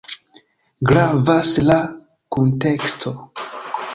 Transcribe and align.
Gravas 0.91 1.51
la 1.67 1.77
kunteksto. 2.37 3.15